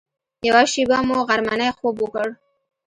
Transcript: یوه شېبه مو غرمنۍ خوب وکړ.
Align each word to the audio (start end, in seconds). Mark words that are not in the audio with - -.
یوه 0.47 0.63
شېبه 0.71 0.97
مو 1.07 1.15
غرمنۍ 1.27 1.69
خوب 1.77 1.95
وکړ. 1.99 2.27